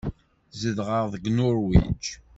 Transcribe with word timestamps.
Zedɣeɣ 0.59 1.05
deg 1.13 1.25
Nuṛwij. 1.31 2.05